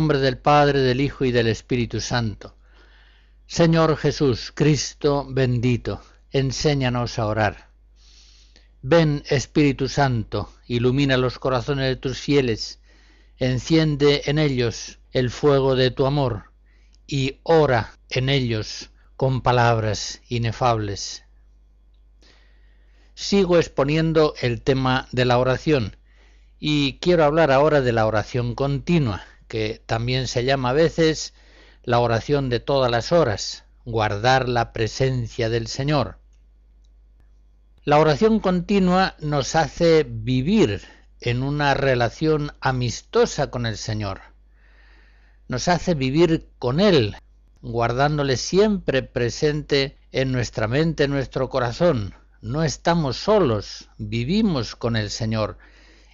[0.00, 2.56] Nombre del Padre, del Hijo y del Espíritu Santo.
[3.46, 6.00] Señor Jesús, Cristo bendito,
[6.30, 7.68] enséñanos a orar.
[8.80, 12.80] Ven, Espíritu Santo, ilumina los corazones de tus fieles,
[13.36, 16.44] enciende en ellos el fuego de tu amor
[17.06, 21.24] y ora en ellos con palabras inefables.
[23.12, 25.98] Sigo exponiendo el tema de la oración
[26.58, 31.34] y quiero hablar ahora de la oración continua que también se llama a veces
[31.82, 36.18] la oración de todas las horas, guardar la presencia del Señor.
[37.84, 40.82] La oración continua nos hace vivir
[41.20, 44.20] en una relación amistosa con el Señor.
[45.48, 47.16] Nos hace vivir con Él,
[47.60, 52.14] guardándole siempre presente en nuestra mente, en nuestro corazón.
[52.40, 55.58] No estamos solos, vivimos con el Señor.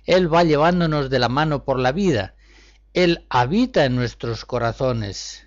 [0.06, 2.35] Él va llevándonos de la mano por la vida
[2.96, 5.46] él habita en nuestros corazones.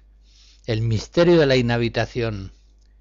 [0.67, 2.53] El misterio de la inhabitación.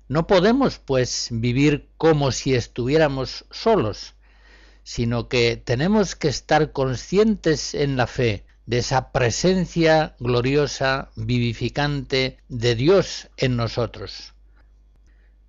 [0.08, 4.14] No podemos, pues, vivir como si estuviéramos solos,
[4.84, 12.74] sino que tenemos que estar conscientes en la fe de esa presencia gloriosa, vivificante de
[12.74, 14.32] Dios en nosotros.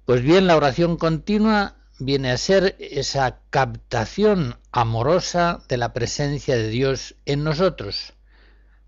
[0.03, 6.67] Pues bien, la oración continua viene a ser esa captación amorosa de la presencia de
[6.67, 8.13] Dios en nosotros.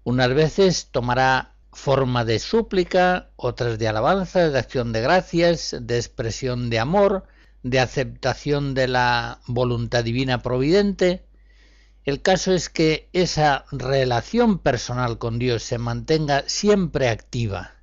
[0.04, 6.70] Unas veces tomará forma de súplica, otras de alabanza, de acción de gracias, de expresión
[6.70, 7.26] de amor,
[7.64, 11.24] de aceptación de la voluntad divina providente.
[12.04, 17.76] El caso es que esa relación personal con Dios se mantenga siempre activa.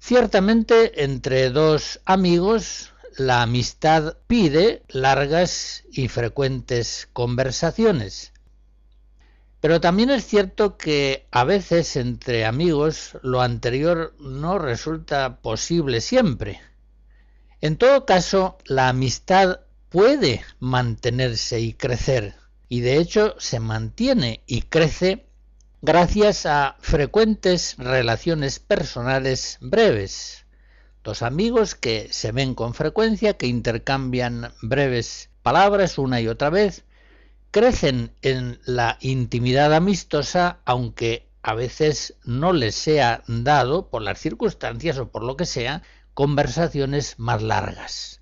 [0.00, 8.32] Ciertamente, entre dos amigos, la amistad pide largas y frecuentes conversaciones.
[9.66, 16.60] Pero también es cierto que a veces entre amigos lo anterior no resulta posible siempre.
[17.60, 22.36] En todo caso, la amistad puede mantenerse y crecer,
[22.68, 25.26] y de hecho se mantiene y crece
[25.82, 30.46] gracias a frecuentes relaciones personales breves.
[31.02, 36.84] Dos amigos que se ven con frecuencia, que intercambian breves palabras una y otra vez,
[37.56, 44.98] crecen en la intimidad amistosa, aunque a veces no les sea dado, por las circunstancias
[44.98, 45.80] o por lo que sea,
[46.12, 48.20] conversaciones más largas.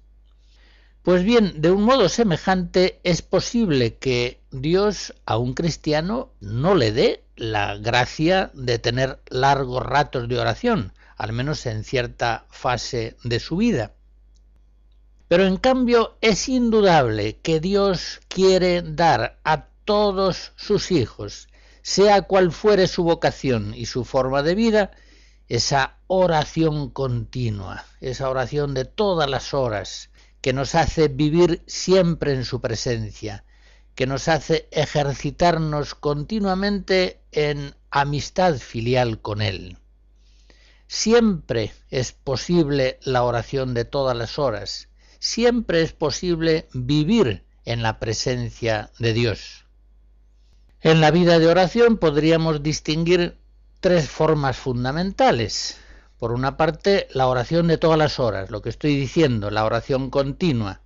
[1.03, 6.93] Pues bien, de un modo semejante es posible que Dios a un cristiano no le
[6.93, 13.41] dé la gracia de tener largos ratos de oración, al menos en cierta fase de
[13.41, 13.95] su vida.
[15.29, 21.49] Pero en cambio es indudable que Dios quiere dar a todos sus hijos,
[21.83, 24.91] sea cual fuere su vocación y su forma de vida,
[25.49, 32.45] esa oración continua, esa oración de todas las horas, que nos hace vivir siempre en
[32.45, 33.45] su presencia,
[33.95, 39.79] que nos hace ejercitarnos continuamente en amistad filial con Él.
[40.87, 44.89] Siempre es posible la oración de todas las horas,
[45.25, 49.65] siempre es posible vivir en la presencia de Dios.
[50.83, 53.39] En la vida de oración podríamos distinguir
[53.81, 55.79] tres formas fundamentales.
[56.19, 60.11] Por una parte, la oración de todas las horas, lo que estoy diciendo, la oración
[60.11, 60.83] continua.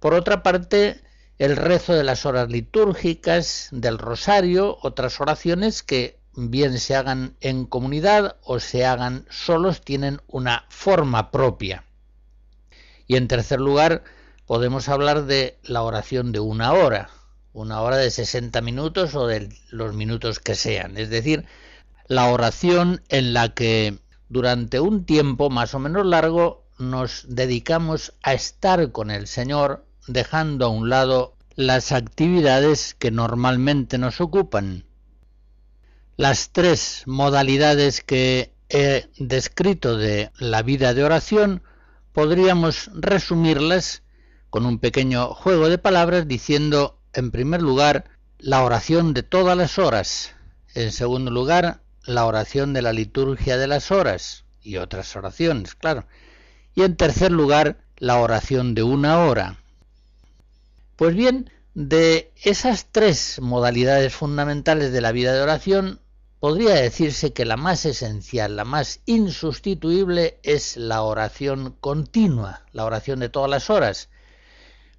[0.00, 1.02] Por otra parte,
[1.36, 7.66] el rezo de las horas litúrgicas, del rosario, otras oraciones que bien se hagan en
[7.66, 11.84] comunidad o se hagan solos, tienen una forma propia.
[13.08, 14.04] Y en tercer lugar,
[14.46, 17.10] podemos hablar de la oración de una hora,
[17.54, 20.98] una hora de 60 minutos o de los minutos que sean.
[20.98, 21.46] Es decir,
[22.06, 28.34] la oración en la que durante un tiempo más o menos largo nos dedicamos a
[28.34, 34.84] estar con el Señor, dejando a un lado las actividades que normalmente nos ocupan.
[36.16, 41.62] Las tres modalidades que he descrito de la vida de oración
[42.18, 44.02] podríamos resumirlas
[44.50, 48.06] con un pequeño juego de palabras diciendo, en primer lugar,
[48.40, 50.34] la oración de todas las horas,
[50.74, 56.06] en segundo lugar, la oración de la liturgia de las horas y otras oraciones, claro.
[56.74, 59.60] Y en tercer lugar, la oración de una hora.
[60.96, 66.00] Pues bien, de esas tres modalidades fundamentales de la vida de oración,
[66.40, 73.20] podría decirse que la más esencial, la más insustituible es la oración continua, la oración
[73.20, 74.08] de todas las horas.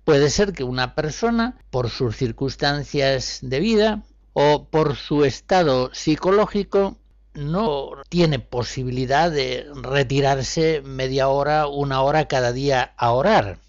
[0.03, 4.03] Puede ser que una persona, por sus circunstancias de vida
[4.33, 6.97] o por su estado psicológico,
[7.33, 13.59] no tiene posibilidad de retirarse media hora, una hora cada día a orar,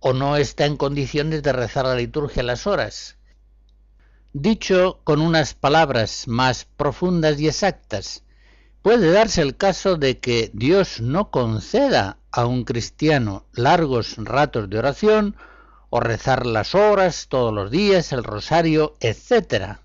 [0.00, 3.16] o no está en condiciones de rezar la liturgia a las horas.
[4.36, 8.24] Dicho con unas palabras más profundas y exactas,
[8.82, 14.76] puede darse el caso de que Dios no conceda a un cristiano largos ratos de
[14.76, 15.36] oración
[15.88, 19.76] o rezar las horas todos los días, el rosario, etc.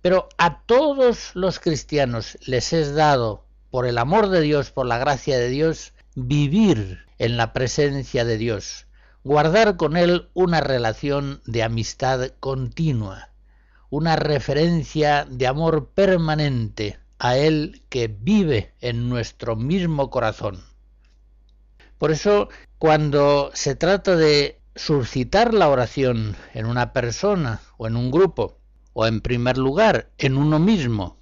[0.00, 4.98] Pero a todos los cristianos les es dado, por el amor de Dios, por la
[4.98, 8.86] gracia de Dios, vivir en la presencia de Dios,
[9.24, 13.30] guardar con Él una relación de amistad continua,
[13.88, 20.62] una referencia de amor permanente a Él que vive en nuestro mismo corazón.
[21.96, 28.10] Por eso, cuando se trata de suscitar la oración en una persona o en un
[28.10, 28.58] grupo,
[28.92, 31.16] o en primer lugar en uno mismo,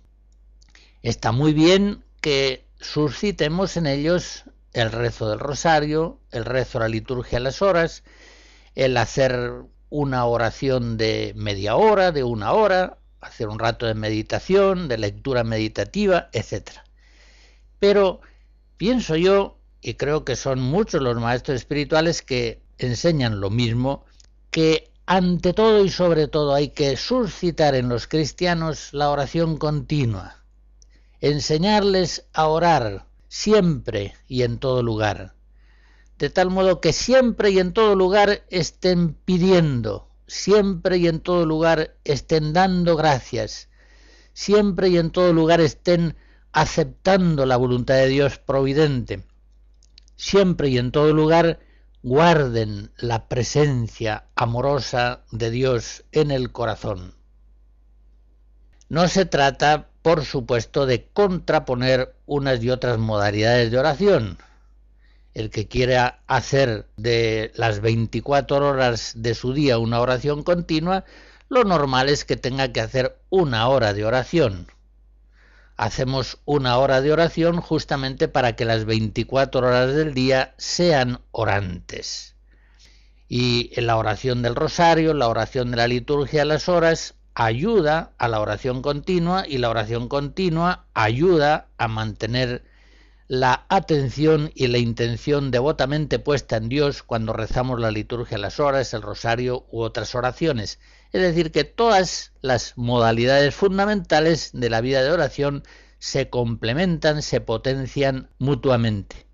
[1.02, 6.88] está muy bien que suscitemos en ellos el rezo del rosario, el rezo de la
[6.88, 8.02] liturgia a las horas,
[8.74, 14.88] el hacer una oración de media hora, de una hora, hacer un rato de meditación,
[14.88, 16.70] de lectura meditativa, etc.
[17.78, 18.20] Pero
[18.78, 24.06] pienso yo, y creo que son muchos los maestros espirituales que enseñan lo mismo,
[24.50, 30.36] que ante todo y sobre todo hay que suscitar en los cristianos la oración continua,
[31.20, 35.32] enseñarles a orar siempre y en todo lugar,
[36.18, 41.46] de tal modo que siempre y en todo lugar estén pidiendo, siempre y en todo
[41.46, 43.70] lugar estén dando gracias,
[44.34, 46.14] siempre y en todo lugar estén
[46.52, 49.24] aceptando la voluntad de Dios providente,
[50.14, 51.60] siempre y en todo lugar
[52.02, 57.14] guarden la presencia amorosa de Dios en el corazón.
[58.90, 64.38] No se trata, por supuesto, de contraponer unas y otras modalidades de oración.
[65.34, 71.04] El que quiera hacer de las 24 horas de su día una oración continua,
[71.48, 74.66] lo normal es que tenga que hacer una hora de oración
[75.82, 82.36] hacemos una hora de oración justamente para que las 24 horas del día sean orantes.
[83.28, 88.12] Y en la oración del rosario, la oración de la liturgia a las horas, ayuda
[88.18, 92.64] a la oración continua y la oración continua ayuda a mantener
[93.28, 98.92] la atención y la intención devotamente puesta en Dios cuando rezamos la liturgia las horas,
[98.92, 100.78] el rosario u otras oraciones.
[101.12, 105.62] Es decir, que todas las modalidades fundamentales de la vida de oración
[105.98, 109.26] se complementan, se potencian mutuamente.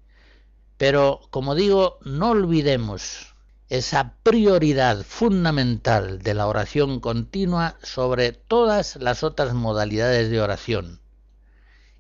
[0.77, 3.35] Pero, como digo, no olvidemos
[3.69, 11.01] esa prioridad fundamental de la oración continua sobre todas las otras modalidades de oración.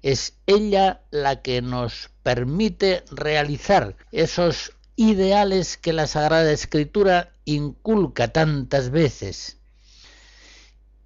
[0.03, 8.91] Es ella la que nos permite realizar esos ideales que la Sagrada Escritura inculca tantas
[8.91, 9.59] veces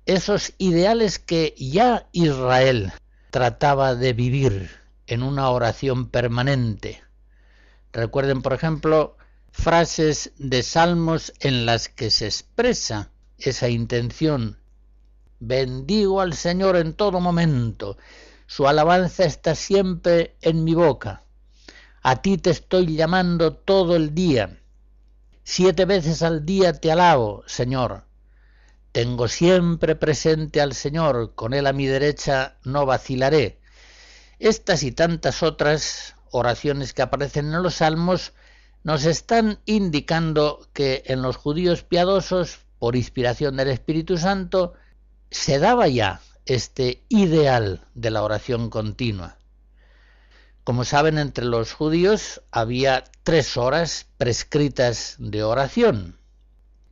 [0.07, 2.93] esos ideales que ya Israel
[3.31, 4.71] trataba de vivir
[5.07, 7.03] en una oración permanente.
[7.93, 9.17] Recuerden, por ejemplo,
[9.53, 14.59] frases de salmos en las que se expresa esa intención.
[15.39, 17.97] Bendigo al Señor en todo momento,
[18.47, 21.23] su alabanza está siempre en mi boca.
[22.03, 24.59] A ti te estoy llamando todo el día.
[25.45, 28.05] Siete veces al día te alabo, Señor.
[28.93, 33.59] Tengo siempre presente al Señor, con Él a mi derecha no vacilaré.
[34.39, 38.33] Estas y tantas otras oraciones que aparecen en los salmos
[38.85, 44.75] nos están indicando que en los judíos piadosos, por inspiración del Espíritu Santo,
[45.31, 49.39] se daba ya este ideal de la oración continua.
[50.65, 56.19] Como saben, entre los judíos había tres horas prescritas de oración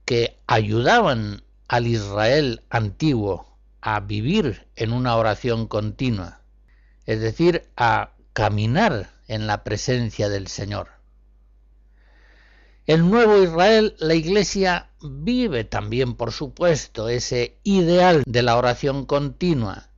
[0.05, 6.41] que ayudaban al Israel antiguo a vivir en una oración continua,
[7.07, 11.00] es decir, a caminar en la presencia del Señor.
[12.91, 19.91] El nuevo Israel, la Iglesia, vive también, por supuesto, ese ideal de la oración continua,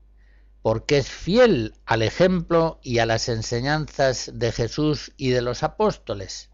[0.60, 6.50] porque es fiel al ejemplo y a las enseñanzas de Jesús y de los apóstoles.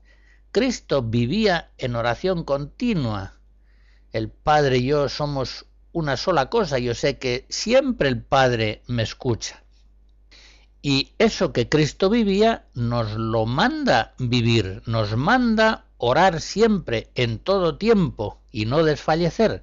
[0.52, 3.34] Cristo vivía en oración continua.
[4.12, 9.02] El Padre y yo somos una sola cosa, yo sé que siempre el Padre me
[9.02, 9.64] escucha.
[10.82, 17.76] Y eso que Cristo vivía nos lo manda vivir, nos manda orar siempre, en todo
[17.76, 19.62] tiempo, y no desfallecer.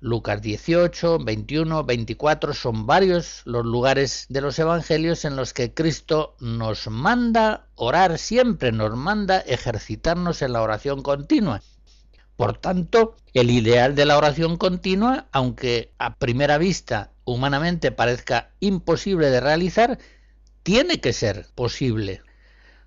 [0.00, 6.36] Lucas 18, 21, 24 son varios los lugares de los evangelios en los que Cristo
[6.38, 11.62] nos manda orar siempre, nos manda ejercitarnos en la oración continua.
[12.36, 19.30] Por tanto, el ideal de la oración continua, aunque a primera vista humanamente parezca imposible
[19.30, 19.98] de realizar,
[20.62, 22.20] tiene que ser posible,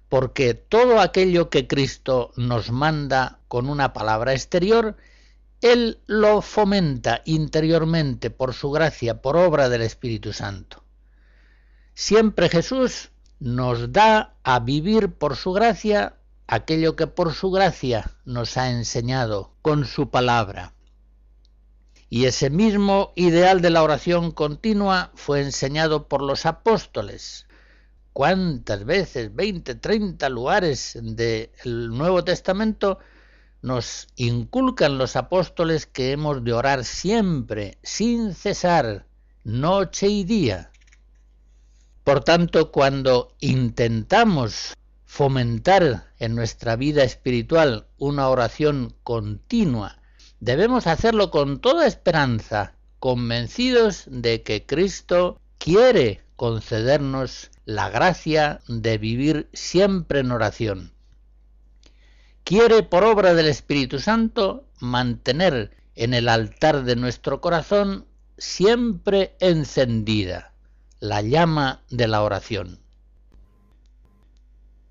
[0.10, 4.98] porque todo aquello que Cristo nos manda con una palabra exterior,
[5.62, 10.84] Él lo fomenta interiormente por su gracia, por obra del Espíritu Santo.
[11.94, 16.16] Siempre Jesús nos da a vivir por su gracia
[16.48, 20.74] aquello que por su gracia nos ha enseñado con su palabra.
[22.10, 27.46] Y ese mismo ideal de la oración continua fue enseñado por los apóstoles,
[28.20, 33.00] cuántas veces, 20, 30 lugares del Nuevo Testamento
[33.62, 39.06] nos inculcan los apóstoles que hemos de orar siempre, sin cesar,
[39.46, 40.70] noche y día.
[42.04, 50.02] Por tanto, cuando intentamos fomentar en nuestra vida espiritual una oración continua,
[50.42, 59.48] debemos hacerlo con toda esperanza, convencidos de que Cristo quiere concedernos la gracia de vivir
[59.54, 60.92] siempre en oración.
[62.44, 68.08] Quiere, por obra del Espíritu Santo, mantener en el altar de nuestro corazón
[68.40, 70.52] siempre encendida
[71.00, 72.80] la llama de la oración.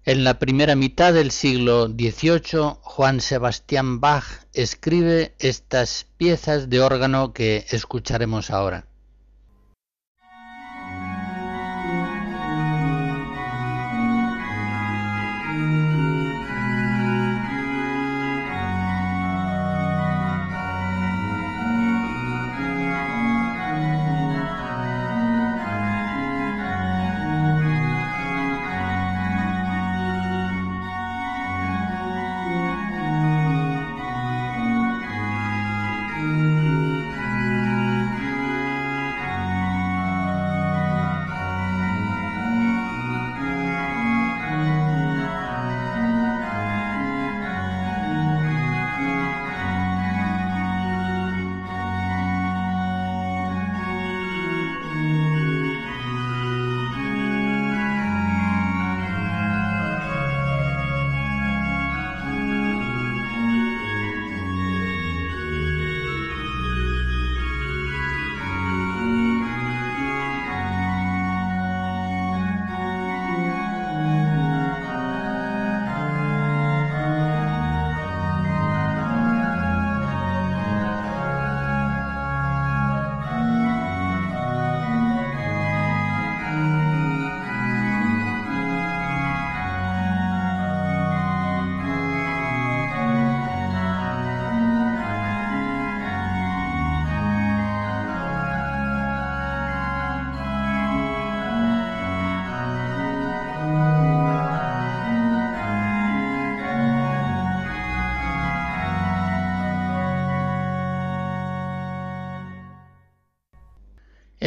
[0.04, 7.32] En la primera mitad del siglo XVIII, Juan Sebastián Bach escribe estas piezas de órgano
[7.32, 8.87] que escucharemos ahora.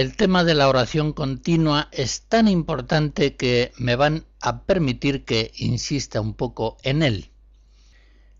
[0.02, 5.52] El tema de la oración continua es tan importante que me van a permitir que
[5.58, 7.30] insista un poco en él.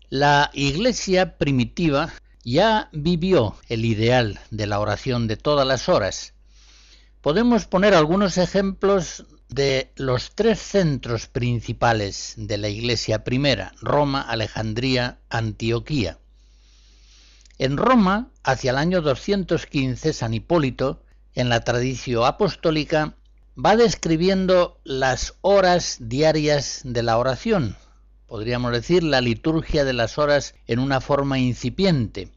[0.08, 6.34] La iglesia primitiva ya vivió el ideal de la oración de todas las horas.
[7.20, 15.20] Podemos poner algunos ejemplos de los tres centros principales de la iglesia primera, Roma, Alejandría,
[15.30, 16.18] Antioquía.
[17.58, 21.01] En Roma, hacia el año 215, San Hipólito
[21.34, 23.14] en la tradición apostólica
[23.56, 27.76] va describiendo las horas diarias de la oración,
[28.26, 32.30] podríamos decir la liturgia de las horas en una forma incipiente,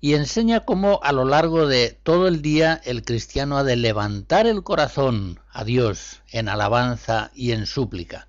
[0.00, 4.46] y enseña cómo a lo largo de todo el día el cristiano ha de levantar
[4.46, 8.28] el corazón a Dios en alabanza y en súplica.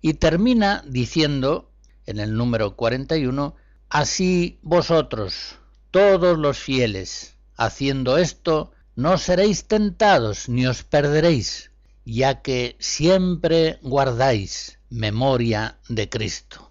[0.00, 1.70] Y termina diciendo,
[2.06, 3.54] en el número 41,
[3.90, 5.56] Así vosotros,
[5.90, 11.70] todos los fieles, haciendo esto, no seréis tentados ni os perderéis,
[12.04, 16.70] ya que siempre guardáis memoria de Cristo.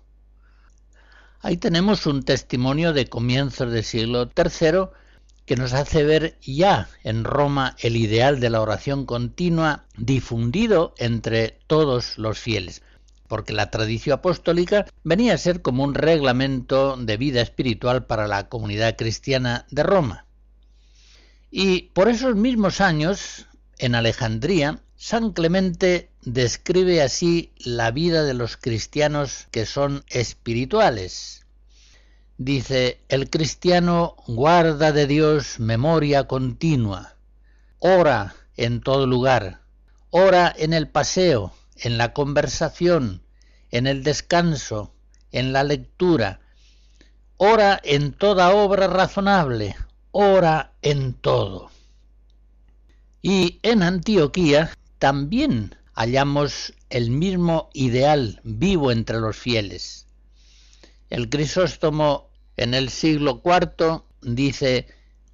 [1.41, 4.89] Ahí tenemos un testimonio de comienzos del siglo III
[5.45, 11.57] que nos hace ver ya en Roma el ideal de la oración continua difundido entre
[11.65, 12.83] todos los fieles,
[13.27, 18.49] porque la tradición apostólica venía a ser como un reglamento de vida espiritual para la
[18.49, 20.25] comunidad cristiana de Roma.
[21.51, 23.47] Y por esos mismos años,
[23.79, 31.45] en Alejandría, San Clemente describe así la vida de los cristianos que son espirituales.
[32.37, 37.15] Dice, el cristiano guarda de Dios memoria continua,
[37.79, 39.61] ora en todo lugar,
[40.09, 43.23] ora en el paseo, en la conversación,
[43.71, 44.93] en el descanso,
[45.31, 46.41] en la lectura,
[47.37, 49.75] ora en toda obra razonable,
[50.11, 51.69] ora en todo.
[53.21, 60.07] Y en Antioquía también hallamos el mismo ideal vivo entre los fieles.
[61.09, 64.87] El Crisóstomo en el siglo IV dice,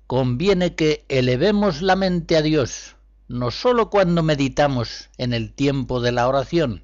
[0.08, 2.96] conviene que elevemos la mente a Dios,
[3.28, 6.84] no sólo cuando meditamos en el tiempo de la oración,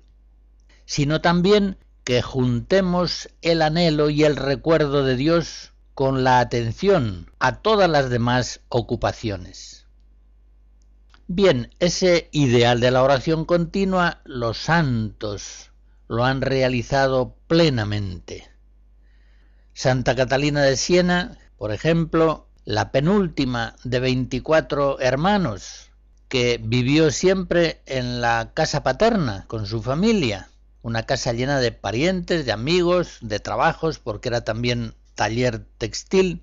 [0.86, 7.58] sino también que juntemos el anhelo y el recuerdo de Dios con la atención a
[7.62, 9.88] todas las demás ocupaciones.
[11.28, 15.72] Bien, ese ideal de la oración continua los santos
[16.08, 18.50] lo han realizado plenamente.
[19.74, 25.92] Santa Catalina de Siena, por ejemplo, la penúltima de 24 hermanos,
[26.28, 30.50] que vivió siempre en la casa paterna con su familia,
[30.82, 36.42] una casa llena de parientes, de amigos, de trabajos, porque era también taller textil,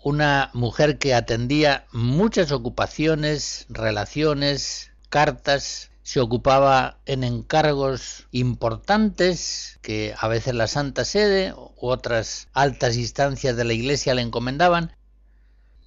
[0.00, 10.28] una mujer que atendía muchas ocupaciones, relaciones, cartas, se ocupaba en encargos importantes que a
[10.28, 14.92] veces la Santa Sede u otras altas instancias de la Iglesia le encomendaban.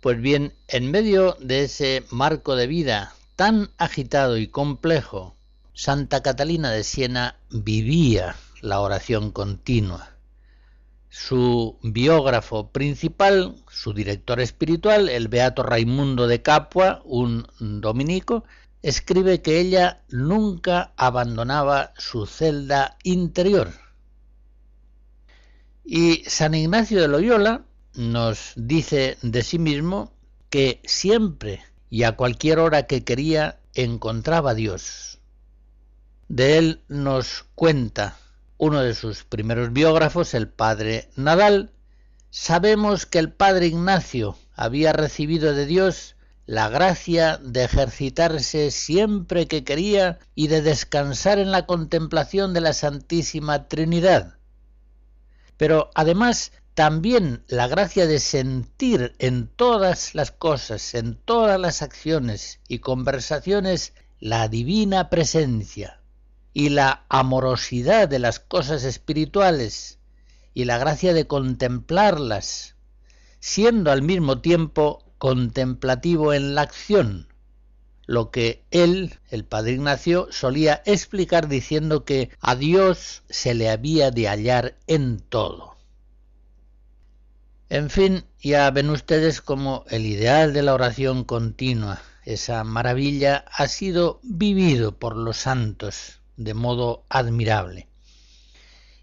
[0.02, 5.38] Pues bien, en medio de ese marco de vida tan agitado y complejo,
[5.74, 10.09] Santa Catalina de Siena vivía la oración continua.
[11.10, 18.44] Su biógrafo principal, su director espiritual, el beato Raimundo de Capua, un dominico,
[18.84, 23.72] escribe que ella nunca abandonaba su celda interior.
[25.84, 30.14] Y San Ignacio de Loyola nos dice de sí mismo
[30.50, 35.20] que siempre y a cualquier hora que quería encontraba a Dios.
[36.28, 38.18] De él nos cuenta
[38.60, 41.72] uno de sus primeros biógrafos, el padre Nadal,
[42.30, 49.64] sabemos que el padre Ignacio había recibido de Dios la gracia de ejercitarse siempre que
[49.64, 54.36] quería y de descansar en la contemplación de la Santísima Trinidad.
[55.56, 62.60] Pero además también la gracia de sentir en todas las cosas, en todas las acciones
[62.68, 65.99] y conversaciones, la divina presencia
[66.54, 70.00] y la amorosidad de las cosas espirituales
[70.54, 72.76] y la gracia de contemplarlas,
[73.40, 77.28] siendo al mismo tiempo contemplativo en la acción,
[78.06, 84.10] lo que él, el padre Ignacio, solía explicar diciendo que a Dios se le había
[84.10, 85.78] de hallar en todo.
[87.70, 93.68] En fin, ya ven ustedes como el ideal de la oración continua, esa maravilla, ha
[93.68, 97.88] sido vivido por los santos de modo admirable.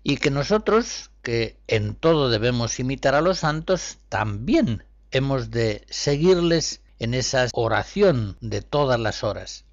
[0.03, 6.81] Y que nosotros, que en todo debemos imitar a los santos, también hemos de seguirles
[6.99, 9.65] en esa oración de todas las horas.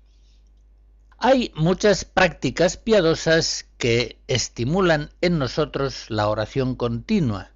[1.18, 7.52] Hay muchas prácticas piadosas que estimulan en nosotros la oración continua.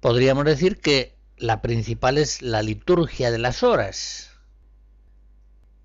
[0.00, 4.31] Podríamos decir que la principal es la liturgia de las horas.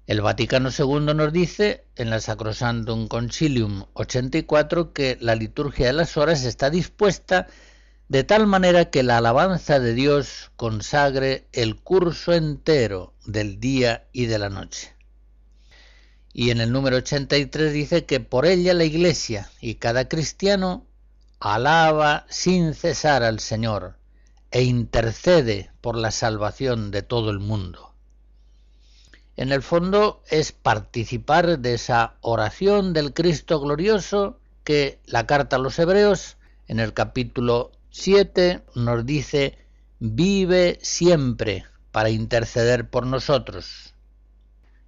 [0.08, 6.16] El Vaticano II nos dice en la Sacrosantum Concilium 84 que la liturgia de las
[6.16, 7.48] horas está dispuesta
[8.08, 14.28] de tal manera que la alabanza de Dios consagre el curso entero del día y
[14.28, 14.96] de la noche.
[16.32, 20.86] Y en el número 83 dice que por ella la Iglesia y cada cristiano
[21.42, 23.98] alaba sin cesar al Señor
[24.52, 27.87] e intercede por la salvación de todo el mundo.
[29.38, 35.60] En el fondo es participar de esa oración del Cristo glorioso que la carta a
[35.60, 39.60] los hebreos en el capítulo 7 nos dice,
[40.00, 43.94] vive siempre para interceder por nosotros.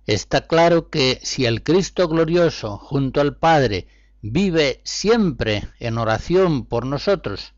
[0.08, 3.86] Está claro que si el Cristo glorioso junto al Padre
[4.24, 7.54] vive siempre en oración por nosotros,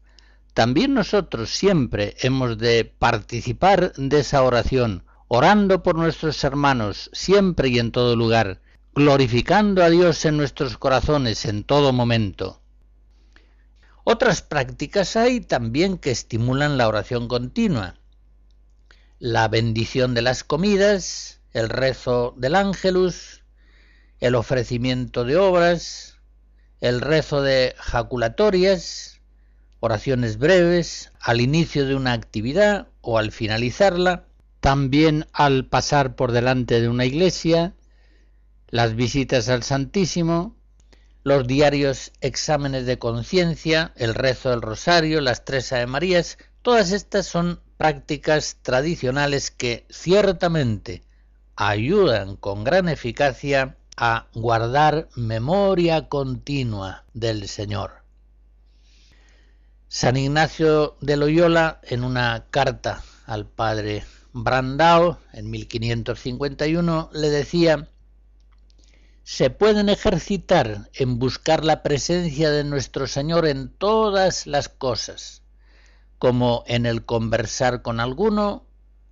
[0.53, 7.79] también nosotros siempre hemos de participar de esa oración, orando por nuestros hermanos siempre y
[7.79, 8.59] en todo lugar,
[8.93, 12.61] glorificando a Dios en nuestros corazones en todo momento.
[14.03, 17.95] Otras prácticas hay también que estimulan la oración continua.
[19.19, 23.45] La bendición de las comidas, el rezo del ángelus,
[24.19, 26.17] el ofrecimiento de obras,
[26.81, 29.21] el rezo de jaculatorias,
[29.79, 34.25] oraciones breves al inicio de una actividad o al finalizarla,
[34.61, 37.73] también al pasar por delante de una iglesia,
[38.69, 40.55] las visitas al Santísimo,
[41.23, 47.25] los diarios exámenes de conciencia, el rezo del rosario, las tres Ave Marías, todas estas
[47.25, 51.03] son prácticas tradicionales que ciertamente
[51.55, 58.03] ayudan con gran eficacia a guardar memoria continua del Señor.
[59.89, 67.89] San Ignacio de Loyola, en una carta al padre Brandao en 1551 le decía,
[69.23, 75.41] se pueden ejercitar en buscar la presencia de nuestro Señor en todas las cosas,
[76.17, 78.65] como en el conversar con alguno,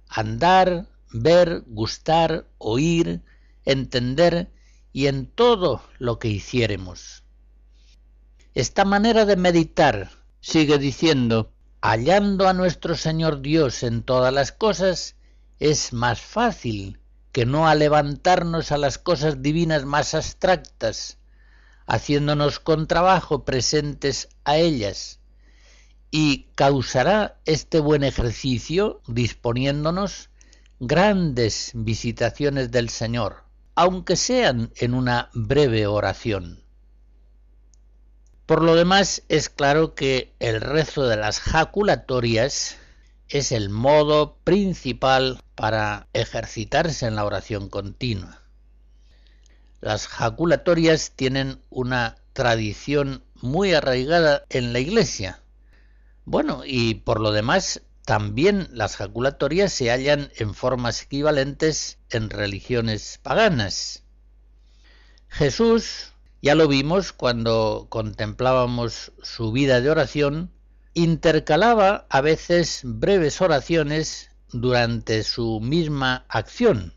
[0.08, 3.22] andar, ver, gustar, oír,
[3.66, 4.52] entender
[4.94, 7.24] y en todo lo que hiciéremos.
[8.54, 15.16] Esta manera de meditar, sigue diciendo, hallando a nuestro Señor Dios en todas las cosas,
[15.60, 17.00] es más fácil
[17.32, 21.18] que no a levantarnos a las cosas divinas más abstractas,
[21.86, 25.20] haciéndonos con trabajo presentes a ellas,
[26.12, 30.30] y causará este buen ejercicio disponiéndonos
[30.80, 33.44] grandes visitaciones del Señor,
[33.76, 36.64] aunque sean en una breve oración.
[38.50, 42.78] Por lo demás, es claro que el rezo de las jaculatorias
[43.28, 48.42] es el modo principal para ejercitarse en la oración continua.
[49.82, 55.44] Las jaculatorias tienen una tradición muy arraigada en la Iglesia.
[56.26, 63.20] Bueno, y por lo demás, también las jaculatorias se hallan en formas equivalentes en religiones
[63.22, 64.02] paganas.
[65.28, 70.52] Jesús ya lo vimos cuando contemplábamos su vida de oración,
[70.94, 76.94] intercalaba a veces breves oraciones durante su misma acción,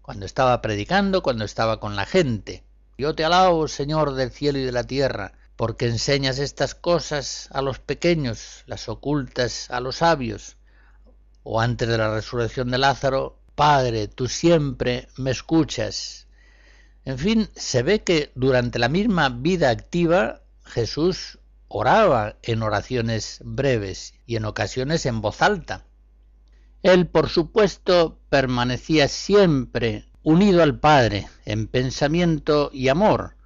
[0.00, 2.64] cuando estaba predicando, cuando estaba con la gente.
[2.96, 7.62] Yo te alabo, Señor del cielo y de la tierra, porque enseñas estas cosas a
[7.62, 10.56] los pequeños, las ocultas a los sabios.
[11.42, 16.26] O antes de la resurrección de Lázaro, Padre, tú siempre me escuchas,
[17.04, 21.38] en fin, se ve que durante la misma vida activa Jesús
[21.68, 25.84] oraba en oraciones breves y en ocasiones en voz alta.
[26.82, 33.36] Él, por supuesto, permanecía siempre unido al Padre en pensamiento y amor,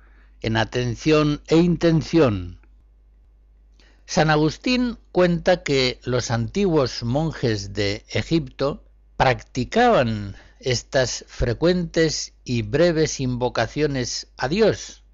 [0.40, 2.58] en atención e intención.
[4.04, 8.84] San Agustín cuenta que los antiguos monjes de Egipto
[9.16, 15.04] practicaban estas frecuentes y breves invocaciones a Dios,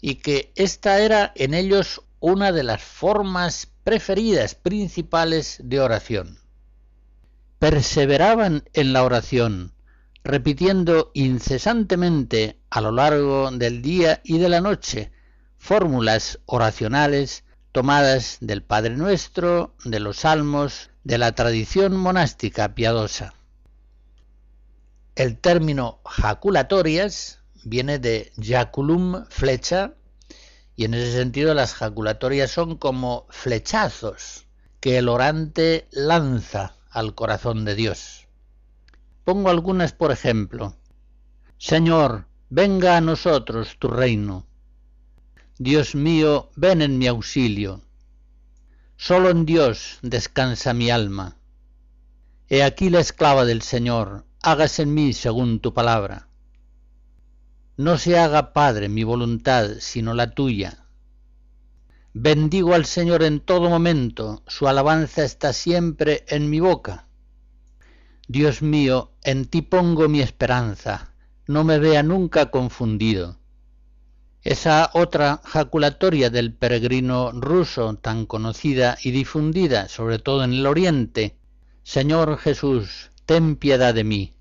[0.00, 6.38] y que esta era en ellos una de las formas preferidas principales de oración.
[7.58, 9.72] Perseveraban en la oración,
[10.24, 15.10] repitiendo incesantemente a lo largo del día y de la noche
[15.58, 23.34] fórmulas oracionales tomadas del Padre Nuestro, de los Salmos, de la tradición monástica piadosa.
[25.18, 29.94] El término jaculatorias viene de jaculum, flecha,
[30.76, 34.46] y en ese sentido las jaculatorias son como flechazos
[34.78, 38.28] que el orante lanza al corazón de Dios.
[39.24, 40.76] Pongo algunas por ejemplo.
[41.58, 44.46] Señor, venga a nosotros tu reino.
[45.58, 47.82] Dios mío, ven en mi auxilio.
[48.96, 51.38] Solo en Dios descansa mi alma.
[52.48, 56.28] He aquí la esclava del Señor, hágase en mí según tu palabra.
[57.76, 60.84] No se haga, Padre, mi voluntad, sino la tuya.
[62.12, 67.06] Bendigo al Señor en todo momento, su alabanza está siempre en mi boca.
[68.26, 71.14] Dios mío, en ti pongo mi esperanza,
[71.46, 73.38] no me vea nunca confundido.
[74.42, 81.36] Esa otra jaculatoria del peregrino ruso tan conocida y difundida, sobre todo en el Oriente,
[81.82, 84.34] Señor Jesús, ten piedad de mí.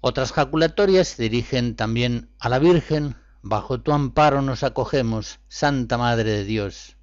[0.00, 6.32] Otras jaculatorias se dirigen también a la Virgen, bajo tu amparo nos acogemos, Santa Madre
[6.32, 6.96] de Dios.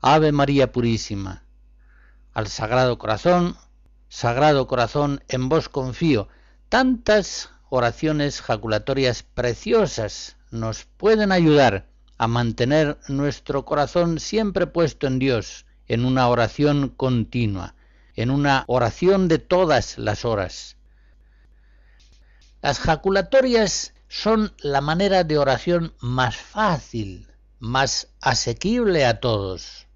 [0.00, 1.44] Ave María Purísima.
[2.32, 3.56] Al Sagrado Corazón,
[4.08, 6.28] Sagrado Corazón, en vos confío.
[6.70, 15.66] Tantas oraciones jaculatorias preciosas nos pueden ayudar a mantener nuestro corazón siempre puesto en Dios,
[15.88, 17.74] en una oración continua,
[18.20, 20.78] en una oración de todas las horas
[22.60, 27.28] las jaculatorias son la manera de oración más fácil,
[27.60, 29.86] más asequible a todos.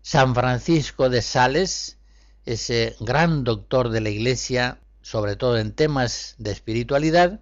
[0.00, 1.98] San Francisco de Sales,
[2.44, 7.40] ese gran doctor de la Iglesia, sobre todo en temas de espiritualidad,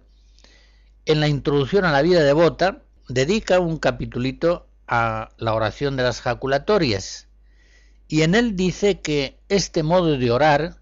[1.05, 6.21] en la introducción a la vida devota, dedica un capitulito a la oración de las
[6.21, 7.27] jaculatorias,
[8.09, 10.81] y en él dice que este modo de orar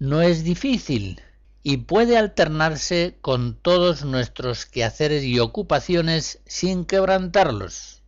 [0.00, 1.22] no es difícil,
[1.62, 8.02] y puede alternarse con todos nuestros quehaceres y ocupaciones sin quebrantarlos.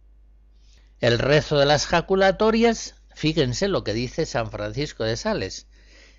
[1.01, 5.69] El rezo de las jaculatorias, fíjense lo que dice San Francisco de Sales,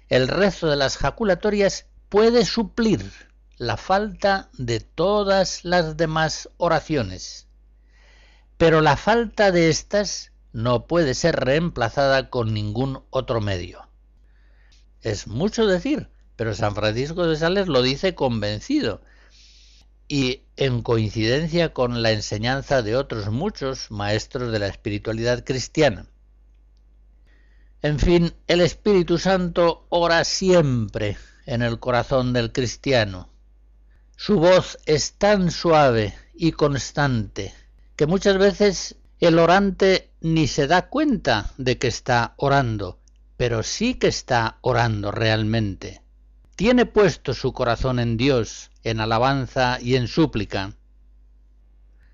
[0.08, 3.12] el rezo de las jaculatorias puede suplir
[3.58, 7.48] la falta de todas las demás oraciones,
[8.58, 13.88] pero la falta de éstas no puede ser reemplazada con ningún otro medio.
[15.04, 19.00] Es mucho decir, pero San Francisco de Sales lo dice convencido
[20.08, 26.08] y en coincidencia con la enseñanza de otros muchos maestros de la espiritualidad cristiana.
[27.84, 33.30] En fin, el Espíritu Santo ora siempre en el corazón del cristiano.
[34.16, 37.54] Su voz es tan suave y constante
[37.96, 43.00] que muchas veces el orante ni se da cuenta de que está orando,
[43.38, 46.02] pero sí que está orando realmente
[46.58, 50.74] tiene puesto su corazón en Dios, en alabanza y en súplica.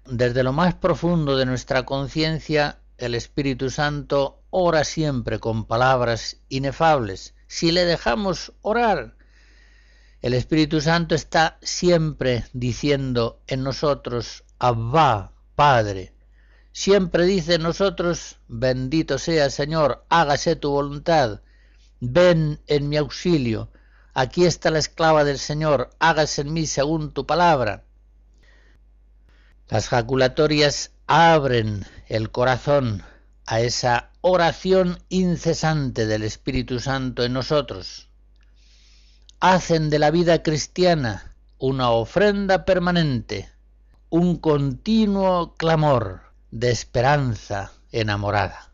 [0.06, 7.36] Desde lo más profundo de nuestra conciencia, el Espíritu Santo ora siempre con palabras inefables.
[7.48, 9.16] Si le dejamos orar,
[10.22, 16.13] el Espíritu Santo está siempre diciendo en nosotros, Abba, Padre.
[16.74, 21.40] Siempre dice nosotros, bendito sea Señor, hágase tu voluntad,
[22.02, 23.70] ven en mi auxilio,
[24.16, 27.84] Aquí está la esclava del Señor, hágase en mí según tu palabra.
[29.70, 33.02] Las jaculatorias abren el corazón
[33.48, 38.08] a esa oración incesante del Espíritu Santo en nosotros.
[39.40, 43.50] Hacen de la vida cristiana una ofrenda permanente,
[44.10, 48.73] un continuo clamor de esperanza enamorada.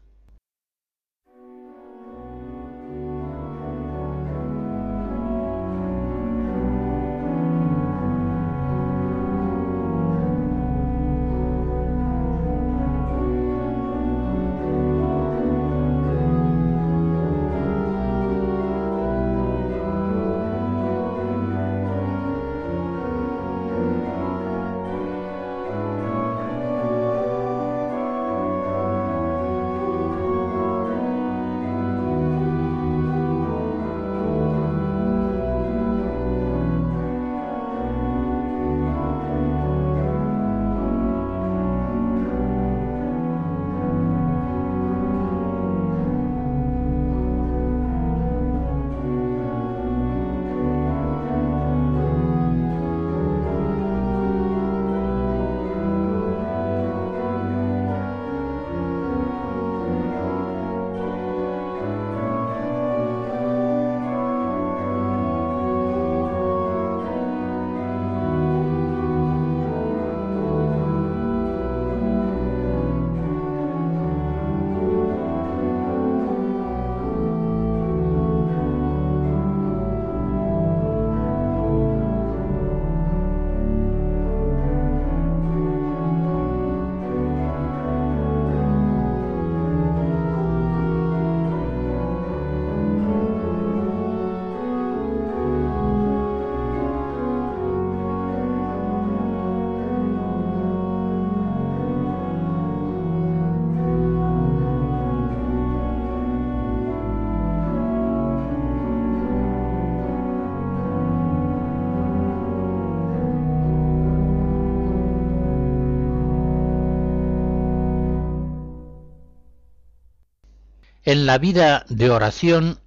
[121.12, 122.82] En la vida de oración,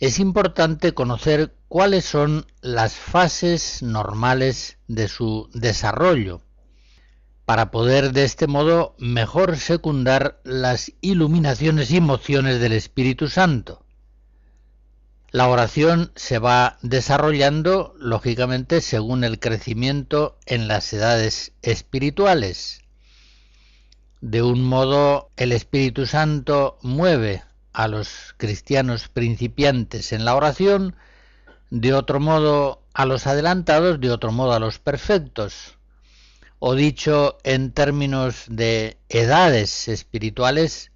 [0.00, 6.42] es importante conocer cuáles son las fases normales de su desarrollo,
[7.44, 13.86] para poder de este modo mejor secundar las iluminaciones y mociones del Espíritu Santo.
[15.30, 22.80] La oración se va desarrollando, lógicamente, según el crecimiento en las edades espirituales.
[24.20, 30.96] De un modo, el Espíritu Santo mueve a los cristianos principiantes en la oración,
[31.70, 35.76] de otro modo a los adelantados, de otro modo a los perfectos.
[36.58, 40.90] O dicho en términos de edades espirituales,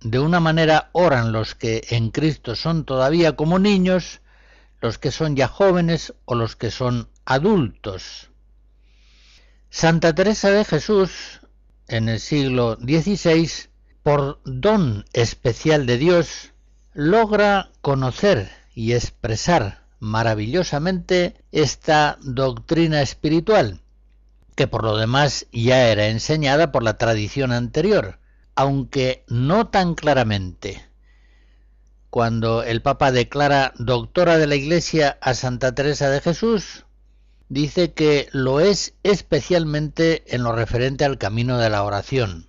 [0.00, 4.22] de una manera oran los que en Cristo son todavía como niños,
[4.80, 8.30] los que son ya jóvenes o los que son adultos.
[9.68, 11.40] Santa Teresa de Jesús,
[11.94, 13.48] en el siglo XVI,
[14.02, 16.52] por don especial de Dios,
[16.92, 23.80] logra conocer y expresar maravillosamente esta doctrina espiritual,
[24.56, 28.18] que por lo demás ya era enseñada por la tradición anterior,
[28.56, 30.84] aunque no tan claramente.
[32.10, 36.83] Cuando el Papa declara doctora de la Iglesia a Santa Teresa de Jesús,
[37.48, 42.48] dice que lo es especialmente en lo referente al camino de la oración.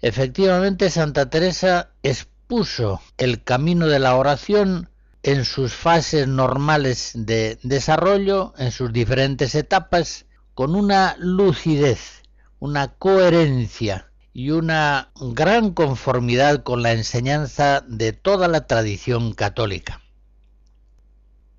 [0.00, 4.90] Efectivamente, Santa Teresa expuso el camino de la oración
[5.22, 12.22] en sus fases normales de desarrollo, en sus diferentes etapas, con una lucidez,
[12.60, 20.02] una coherencia y una gran conformidad con la enseñanza de toda la tradición católica.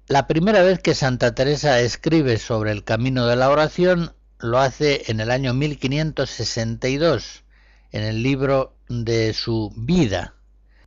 [0.09, 5.11] La primera vez que Santa Teresa escribe sobre el camino de la oración lo hace
[5.11, 7.43] en el año 1562
[7.91, 10.35] en el libro de su vida,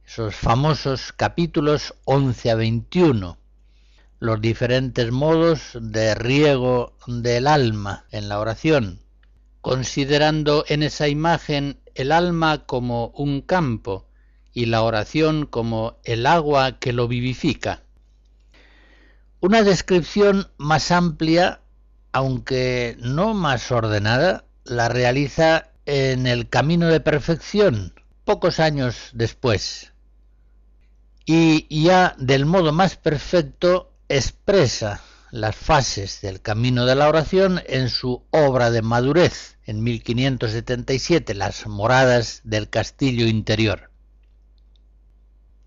[0.06, 3.36] esos famosos capítulos 11 a 21,
[4.20, 9.02] los diferentes modos de riego del alma en la oración,
[9.60, 14.08] considerando en esa imagen el alma como un campo
[14.54, 17.82] y la oración como el agua que lo vivifica.
[19.40, 21.62] Una descripción más amplia,
[22.12, 27.94] aunque no más ordenada, la realiza en el camino de perfección
[28.26, 29.92] pocos años después.
[31.24, 35.00] Y ya del modo más perfecto expresa
[35.30, 41.66] las fases del camino de la oración en su obra de madurez en 1577, Las
[41.66, 43.90] moradas del castillo interior.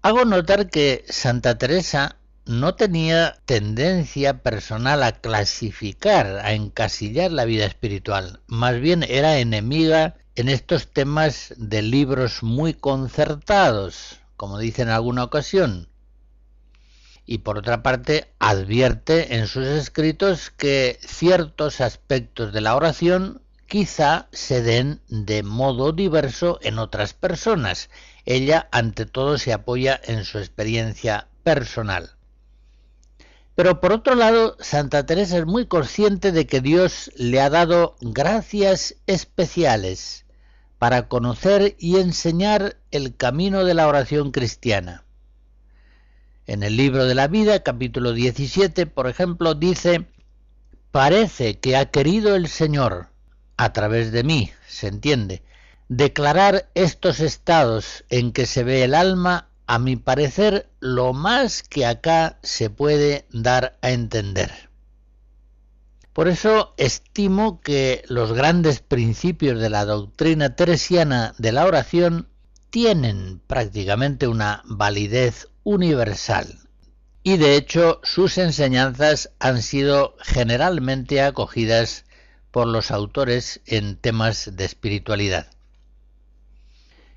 [0.04, 7.66] Hago notar que Santa Teresa no tenía tendencia personal a clasificar, a encasillar la vida
[7.66, 14.90] espiritual, más bien era enemiga en estos temas de libros muy concertados, como dice en
[14.90, 15.88] alguna ocasión.
[17.26, 24.28] Y por otra parte, advierte en sus escritos que ciertos aspectos de la oración quizá
[24.34, 27.90] se den de modo diverso en otras personas.
[28.26, 32.18] Ella, ante todo, se apoya en su experiencia personal.
[33.56, 37.96] Pero por otro lado, Santa Teresa es muy consciente de que Dios le ha dado
[38.02, 40.26] gracias especiales
[40.80, 45.04] para conocer y enseñar el camino de la oración cristiana.
[46.46, 50.08] En el libro de la vida, capítulo 17, por ejemplo, dice,
[50.92, 53.10] parece que ha querido el Señor,
[53.56, 55.44] a través de mí, se entiende,
[55.88, 61.86] declarar estos estados en que se ve el alma a mi parecer, lo más que
[61.86, 64.70] acá se puede dar a entender.
[66.14, 72.28] Por eso estimo que los grandes principios de la doctrina teresiana de la oración
[72.70, 76.60] tienen prácticamente una validez universal
[77.24, 82.06] y de hecho sus enseñanzas han sido generalmente acogidas
[82.52, 85.48] por los autores en temas de espiritualidad.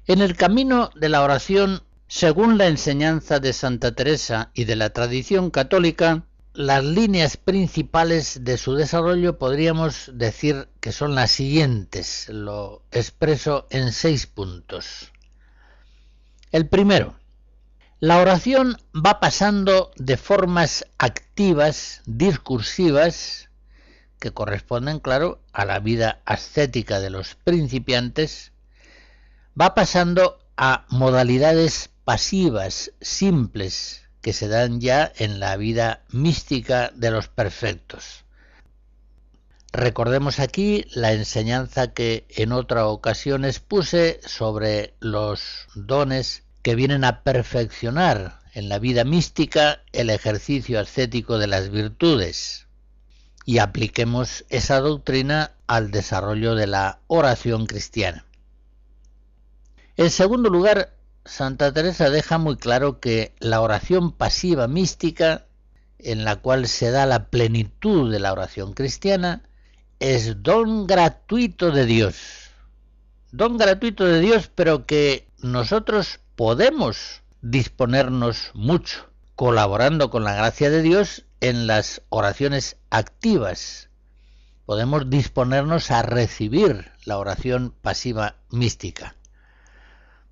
[0.07, 4.91] En el camino de la oración según la enseñanza de Santa Teresa y de la
[4.91, 12.83] tradición católica, las líneas principales de su desarrollo podríamos decir que son las siguientes, lo
[12.93, 15.13] expreso en seis puntos.
[16.53, 17.17] El primero,
[17.99, 23.51] la oración va pasando de formas activas, discursivas,
[24.21, 28.53] que corresponden, claro, a la vida ascética de los principiantes,
[29.61, 37.11] va pasando a modalidades pasivas, simples, que se dan ya en la vida mística de
[37.11, 38.25] los perfectos.
[39.73, 47.25] Recordemos aquí la enseñanza que en otra ocasión expuse sobre los dones que vienen a
[47.25, 52.69] perfeccionar en la vida mística el ejercicio ascético de las virtudes
[53.45, 58.25] y apliquemos esa doctrina al desarrollo de la oración cristiana.
[59.97, 60.96] En segundo lugar,
[61.27, 65.47] Santa Teresa deja muy claro que la oración pasiva mística,
[65.99, 69.43] en la cual se da la plenitud de la oración cristiana,
[69.99, 72.17] es don gratuito de Dios.
[73.33, 80.83] Don gratuito de Dios, pero que nosotros podemos disponernos mucho, colaborando con la gracia de
[80.83, 83.91] Dios en las oraciones activas.
[84.65, 89.17] Podemos disponernos a recibir la oración pasiva mística.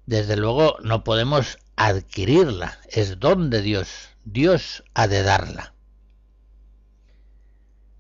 [0.06, 3.88] Desde luego no podemos adquirirla, es don de Dios,
[4.24, 5.74] Dios ha de darla.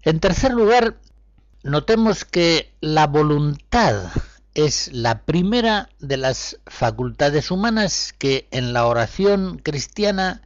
[0.02, 0.98] En tercer lugar,
[1.62, 4.10] notemos que la voluntad
[4.52, 10.42] es la primera de las facultades humanas que en la oración cristiana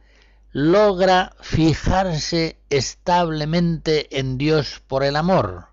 [0.51, 5.67] logra fijarse establemente en Dios por el amor.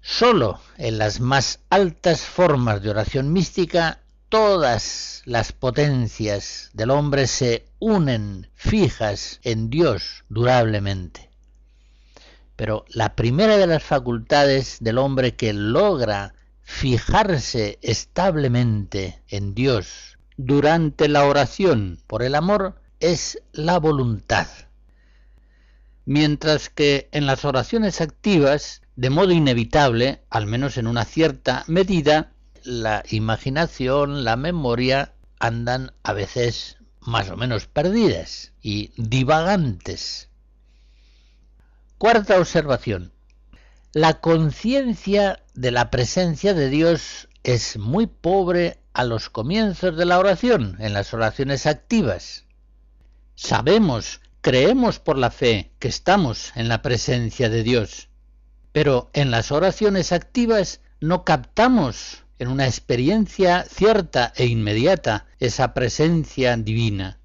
[0.00, 4.01] Solo en las más altas formas de oración mística
[4.32, 11.28] todas las potencias del hombre se unen fijas en Dios durablemente.
[12.56, 21.08] Pero la primera de las facultades del hombre que logra fijarse establemente en Dios durante
[21.08, 24.46] la oración por el amor es la voluntad.
[26.06, 32.31] Mientras que en las oraciones activas, de modo inevitable, al menos en una cierta medida,
[32.64, 40.28] la imaginación, la memoria andan a veces más o menos perdidas y divagantes.
[41.98, 43.12] Cuarta observación.
[43.92, 50.18] La conciencia de la presencia de Dios es muy pobre a los comienzos de la
[50.18, 52.44] oración, en las oraciones activas.
[53.34, 58.08] Sabemos, creemos por la fe que estamos en la presencia de Dios,
[58.72, 66.56] pero en las oraciones activas no captamos en una experiencia cierta e inmediata esa presencia
[66.56, 67.20] divina.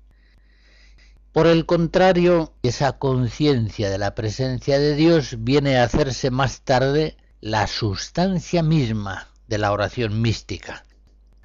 [1.32, 7.18] Por el contrario, esa conciencia de la presencia de Dios viene a hacerse más tarde
[7.42, 10.86] la sustancia misma de la oración mística.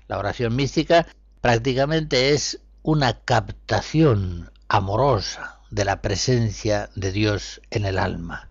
[0.07, 1.07] La oración mística
[1.41, 8.51] prácticamente es una captación amorosa de la presencia de Dios en el alma.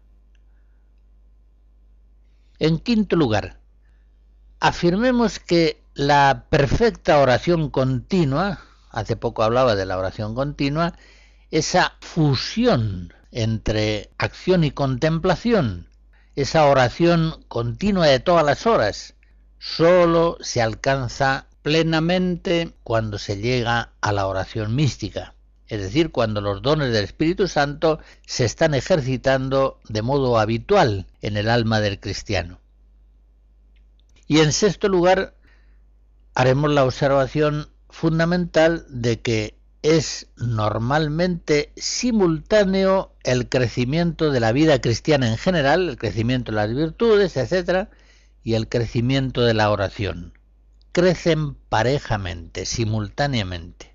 [2.58, 3.61] En quinto lugar,
[4.62, 8.60] afirmemos que la perfecta oración continua,
[8.92, 10.94] hace poco hablaba de la oración continua,
[11.50, 15.90] esa fusión entre acción y contemplación,
[16.36, 19.16] esa oración continua de todas las horas,
[19.58, 25.34] sólo se alcanza plenamente cuando se llega a la oración mística,
[25.68, 31.36] es decir, cuando los dones del Espíritu Santo se están ejercitando de modo habitual en
[31.36, 32.61] el alma del cristiano.
[34.32, 35.36] Y en sexto lugar,
[36.36, 45.28] haremos la observación fundamental de que es normalmente simultáneo el crecimiento de la vida cristiana
[45.28, 47.90] en general, el crecimiento de las virtudes, etc.,
[48.42, 50.32] y el crecimiento de la oración.
[50.94, 53.94] Crecen parejamente, simultáneamente.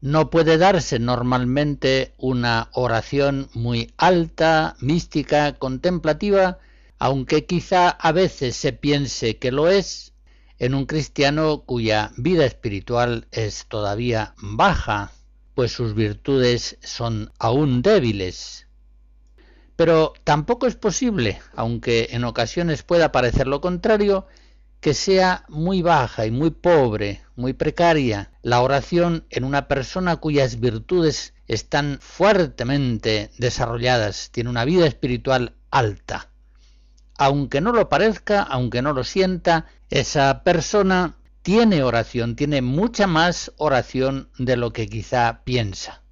[0.00, 6.58] No puede darse normalmente una oración muy alta, mística, contemplativa,
[7.04, 10.12] aunque quizá a veces se piense que lo es,
[10.60, 15.10] en un cristiano cuya vida espiritual es todavía baja,
[15.56, 18.68] pues sus virtudes son aún débiles.
[19.74, 24.28] Pero tampoco es posible, aunque en ocasiones pueda parecer lo contrario,
[24.78, 30.60] que sea muy baja y muy pobre, muy precaria la oración en una persona cuyas
[30.60, 36.28] virtudes están fuertemente desarrolladas, tiene una vida espiritual alta
[37.18, 43.52] aunque no lo parezca, aunque no lo sienta, esa persona tiene oración, tiene mucha más
[43.56, 46.02] oración de lo que quizá piensa.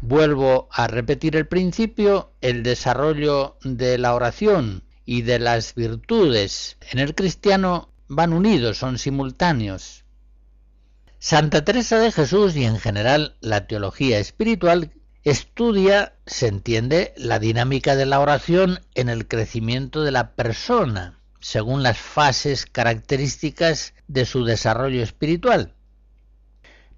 [0.00, 6.98] Vuelvo a repetir el principio, el desarrollo de la oración y de las virtudes en
[6.98, 10.04] el cristiano van unidos, son simultáneos.
[11.18, 14.92] Santa Teresa de Jesús y en general la teología espiritual
[15.24, 21.82] estudia, se entiende, la dinámica de la oración en el crecimiento de la persona, según
[21.82, 25.74] las fases características de su desarrollo espiritual.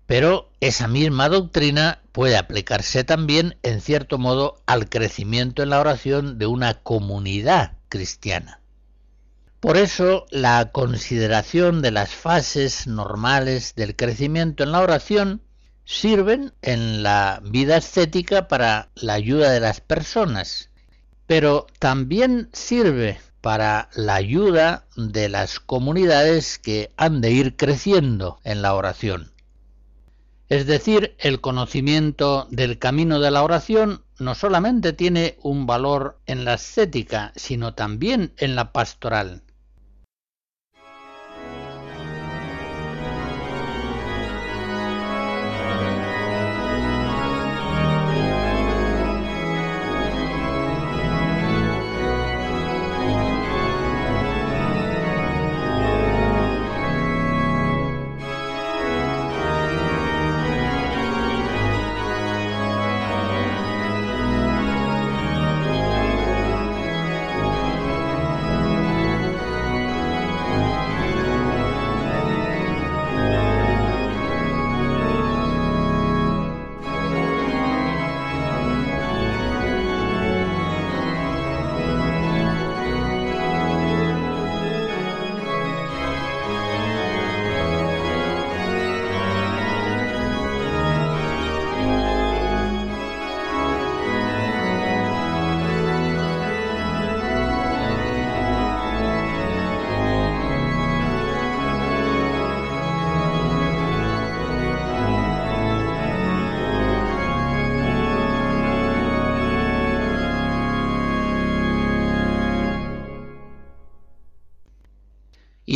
[0.07, 6.39] Pero esa misma doctrina puede aplicarse también, en cierto modo, al crecimiento en la oración
[6.39, 8.61] de una comunidad cristiana.
[9.61, 15.43] Por eso la consideración de las fases normales del crecimiento en la oración
[15.87, 20.69] sirven en la vida ascética para la ayuda de las personas,
[21.27, 28.63] pero también sirve para la ayuda de las comunidades que han de ir creciendo en
[28.63, 29.33] la oración.
[30.49, 36.45] Es decir, el conocimiento del camino de la oración no solamente tiene un valor en
[36.45, 39.43] la ascética, sino también en la pastoral.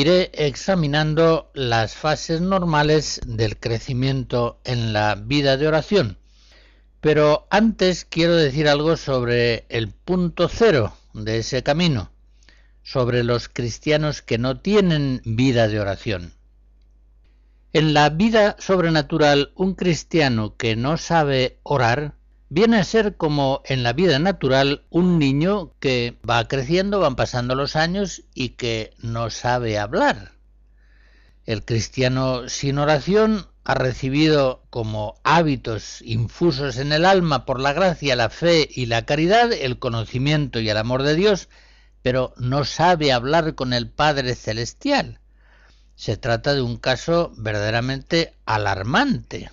[0.01, 6.19] Iré examinando las fases normales del crecimiento en la vida de oración.
[7.01, 12.11] Pero antes quiero decir algo sobre el punto cero de ese camino,
[12.83, 16.33] sobre los cristianos que no tienen vida de oración.
[17.73, 22.15] En la vida sobrenatural, un cristiano que no sabe orar
[22.51, 27.55] viene a ser como en la vida natural un niño que va creciendo, van pasando
[27.55, 30.33] los años y que no sabe hablar.
[31.47, 38.17] El cristiano sin oración ha recibido como hábitos infusos en el alma por la gracia,
[38.17, 41.49] la fe y la caridad el conocimiento y el amor de Dios,
[42.03, 45.21] pero no sabe hablar con el Padre Celestial.
[45.95, 49.51] Se trata de un caso verdaderamente alarmante.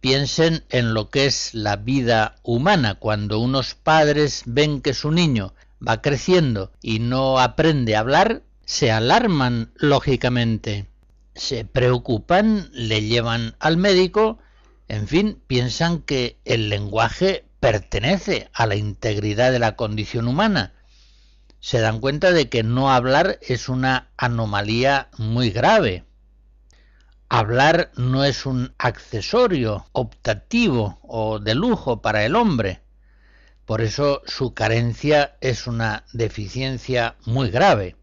[0.00, 5.54] Piensen en lo que es la vida humana cuando unos padres ven que su niño
[5.86, 10.86] va creciendo y no aprende a hablar, se alarman lógicamente,
[11.34, 14.38] se preocupan, le llevan al médico,
[14.88, 20.72] en fin, piensan que el lenguaje pertenece a la integridad de la condición humana.
[21.60, 26.04] Se dan cuenta de que no hablar es una anomalía muy grave.
[27.32, 32.82] Hablar no es un accesorio optativo o de lujo para el hombre.
[33.66, 37.94] Por eso su carencia es una deficiencia muy grave.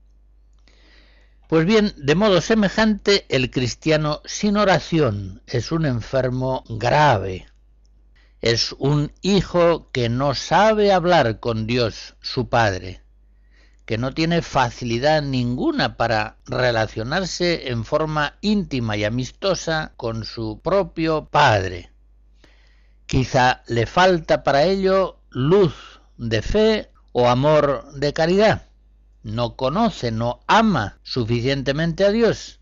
[1.50, 7.48] Pues bien, de modo semejante, el cristiano sin oración es un enfermo grave.
[8.40, 13.02] Es un hijo que no sabe hablar con Dios, su Padre
[13.88, 21.30] que no tiene facilidad ninguna para relacionarse en forma íntima y amistosa con su propio
[21.32, 21.90] Padre.
[23.06, 28.68] Quizá le falta para ello luz de fe o amor de caridad.
[29.24, 32.60] No conoce, no ama suficientemente a Dios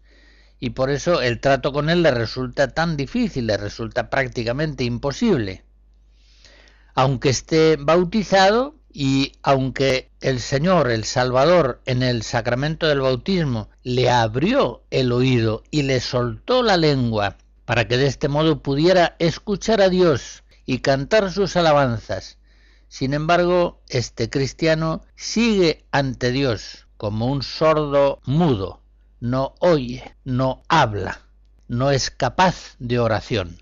[0.59, 5.65] y por eso el trato con Él le resulta tan difícil, le resulta prácticamente imposible.
[6.93, 14.09] Aunque esté bautizado, y aunque el Señor, el Salvador, en el sacramento del bautismo le
[14.09, 19.81] abrió el oído y le soltó la lengua para que de este modo pudiera escuchar
[19.81, 22.39] a Dios y cantar sus alabanzas,
[22.87, 28.81] sin embargo, este cristiano sigue ante Dios como un sordo mudo,
[29.19, 31.21] no oye, no habla,
[31.67, 33.61] no es capaz de oración.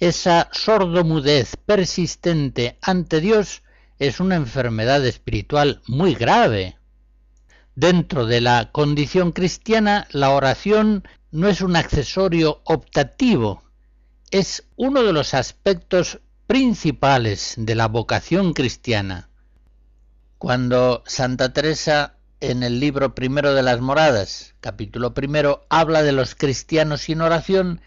[0.00, 3.62] Esa sordomudez persistente ante Dios
[3.98, 6.78] es una enfermedad espiritual muy grave.
[7.74, 13.62] Dentro de la condición cristiana, la oración no es un accesorio optativo,
[14.30, 19.30] es uno de los aspectos principales de la vocación cristiana.
[20.38, 26.34] Cuando Santa Teresa en el libro primero de las moradas, capítulo primero, habla de los
[26.34, 27.80] cristianos sin oración,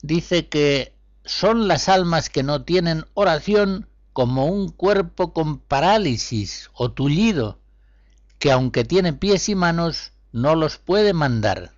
[0.00, 0.94] dice que
[1.26, 3.89] son las almas que no tienen oración
[4.20, 7.58] como un cuerpo con parálisis o tullido,
[8.38, 11.72] que aunque tiene pies y manos, no los puede mandar.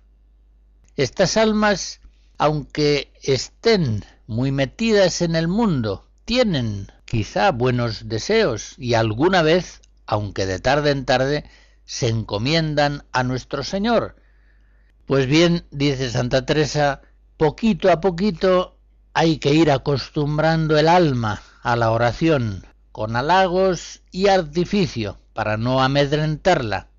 [0.97, 2.01] Estas almas,
[2.37, 10.45] aunque estén muy metidas en el mundo, tienen quizá buenos deseos y alguna vez, aunque
[10.45, 11.45] de tarde en tarde,
[11.85, 14.17] se encomiendan a nuestro Señor.
[15.05, 17.03] Pues bien, dice Santa Teresa,
[17.37, 18.75] poquito a poquito
[19.13, 25.81] hay que ir acostumbrando el alma a la oración, con halagos y artificio, para no
[25.81, 26.89] amedrentarla.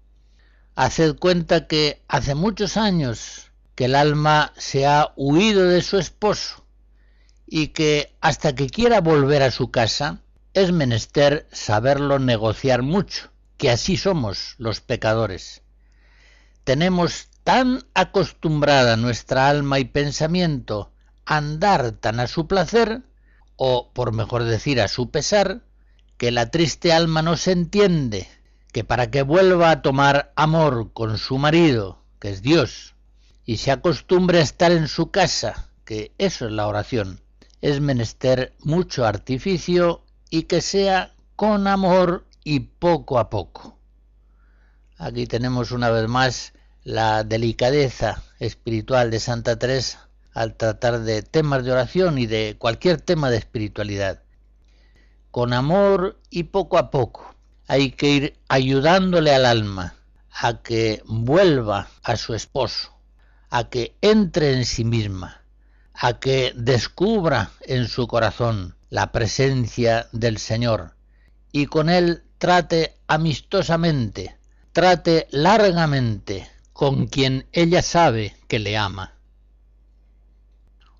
[0.74, 6.64] Haced cuenta que hace muchos años que el alma se ha huido de su esposo
[7.46, 10.22] y que hasta que quiera volver a su casa
[10.54, 15.62] es menester saberlo negociar mucho, que así somos los pecadores.
[16.64, 20.90] Tenemos tan acostumbrada nuestra alma y pensamiento
[21.26, 23.02] a andar tan a su placer,
[23.56, 25.62] o por mejor decir a su pesar,
[26.16, 28.28] que la triste alma no se entiende
[28.72, 32.94] que para que vuelva a tomar amor con su marido, que es Dios,
[33.44, 37.20] y se acostumbre a estar en su casa, que eso es la oración,
[37.60, 43.78] es menester mucho artificio y que sea con amor y poco a poco.
[44.98, 46.52] Aquí tenemos una vez más
[46.82, 53.00] la delicadeza espiritual de Santa Teresa al tratar de temas de oración y de cualquier
[53.00, 54.22] tema de espiritualidad.
[55.30, 57.34] Con amor y poco a poco
[57.66, 59.94] hay que ir ayudándole al alma
[60.30, 62.92] a que vuelva a su esposo,
[63.48, 65.42] a que entre en sí misma,
[65.94, 70.94] a que descubra en su corazón la presencia del Señor
[71.52, 74.36] y con él trate amistosamente,
[74.72, 79.13] trate largamente con quien ella sabe que le ama.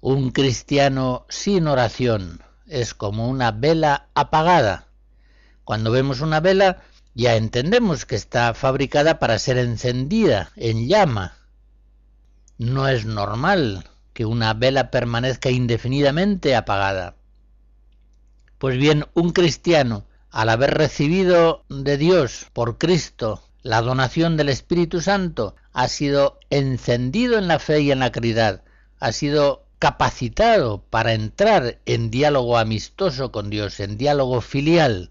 [0.07, 4.89] Un cristiano sin oración es como una vela apagada.
[5.65, 6.83] Cuando vemos una vela
[7.15, 11.39] ya entendemos que está fabricada para ser encendida en llama.
[12.59, 17.17] No es normal que una vela permanezca indefinidamente apagada.
[18.59, 25.01] Pues bien, un cristiano, al haber recibido de Dios por Cristo la donación del Espíritu
[25.01, 28.65] Santo, ha sido encendido en la fe y en la caridad,
[29.01, 35.11] ha sido capacitado para entrar en diálogo amistoso con Dios, en diálogo filial.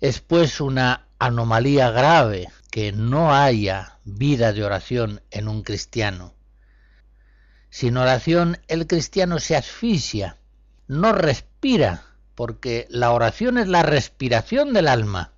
[0.00, 6.32] Es pues una anomalía grave que no haya vida de oración en un cristiano.
[7.68, 10.38] Sin oración el cristiano se asfixia,
[10.88, 15.34] no respira, porque la oración es la respiración del alma.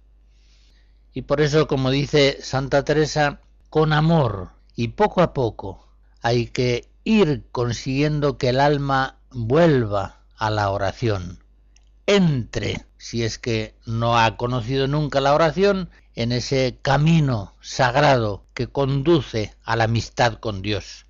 [1.12, 3.40] Y por eso, como dice Santa Teresa,
[3.70, 5.88] con amor y poco a poco
[6.22, 11.38] hay que ir consiguiendo que el alma vuelva a la oración.
[12.06, 18.66] Entre, si es que no ha conocido nunca la oración, en ese camino sagrado que
[18.66, 21.05] conduce a la amistad con Dios.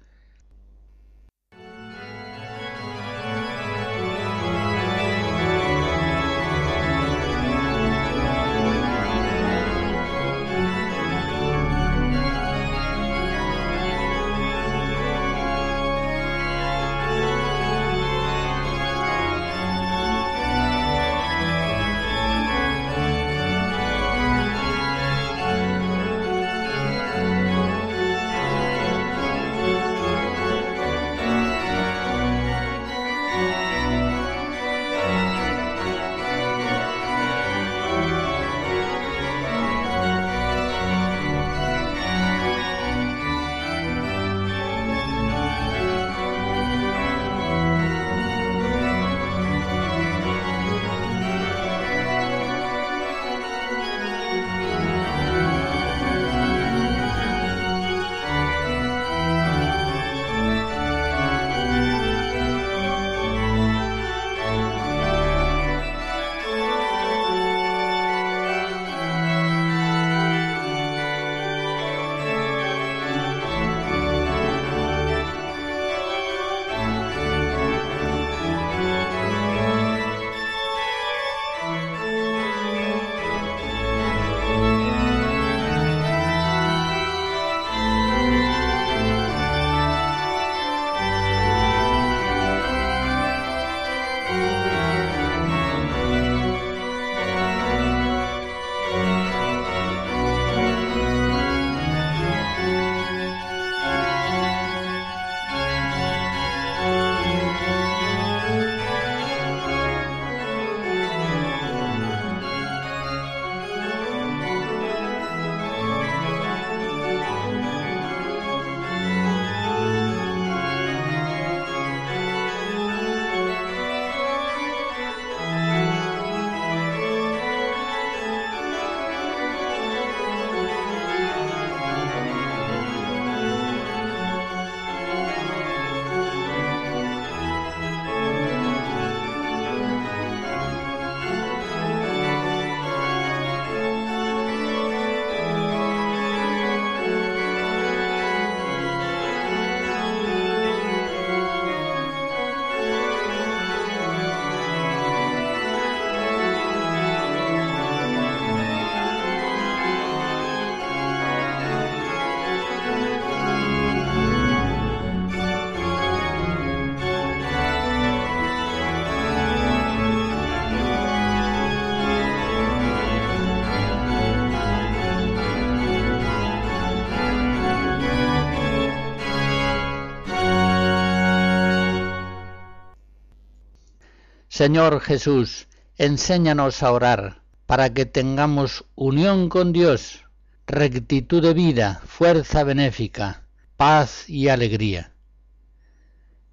[184.56, 190.24] Señor Jesús, enséñanos a orar para que tengamos unión con Dios,
[190.66, 193.42] rectitud de vida, fuerza benéfica,
[193.76, 195.12] paz y alegría.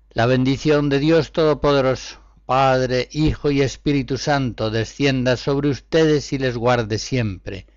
[0.10, 6.58] La bendición de Dios Todopoderoso, Padre, Hijo y Espíritu Santo, descienda sobre ustedes y les
[6.58, 7.68] guarde siempre.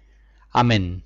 [0.50, 1.05] Amén.